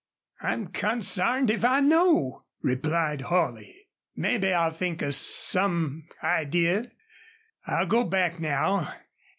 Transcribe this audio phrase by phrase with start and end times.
[0.41, 3.85] "I'm consarned if I know," replied Holley.
[4.15, 6.89] "Mebbe I'll think of some idee.
[7.67, 8.91] I'll go back now.